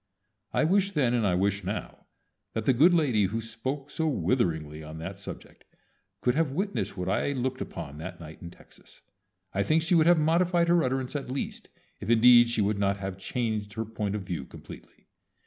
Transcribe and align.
I 0.51 0.63
wished 0.63 0.95
then 0.95 1.13
and 1.13 1.27
I 1.27 1.35
wish 1.35 1.63
now 1.63 2.07
that 2.53 2.63
the 2.63 2.73
good 2.73 2.91
lady 2.91 3.25
who 3.25 3.39
spoke 3.39 3.91
so 3.91 4.07
witheringly 4.07 4.81
on 4.81 4.97
that 4.97 5.19
subject 5.19 5.63
could 6.21 6.33
have 6.33 6.53
witnessed 6.53 6.97
what 6.97 7.07
I 7.07 7.33
looked 7.33 7.61
upon 7.61 7.99
that 7.99 8.19
night 8.19 8.41
in 8.41 8.49
Texas. 8.49 9.01
I 9.53 9.61
think 9.61 9.83
she 9.83 9.93
would 9.93 10.07
have 10.07 10.17
modified 10.17 10.69
her 10.69 10.83
utterance 10.83 11.15
at 11.15 11.29
least, 11.29 11.69
if 11.99 12.09
indeed 12.09 12.49
she 12.49 12.61
would 12.61 12.79
not 12.79 12.97
have 12.97 13.19
changed 13.19 13.73
her 13.73 13.85
point 13.85 14.15
of 14.15 14.23
view 14.23 14.43
completely. 14.43 15.05